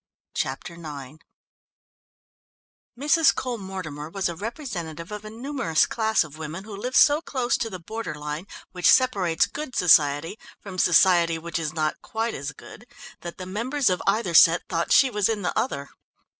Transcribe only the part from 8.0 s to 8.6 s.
line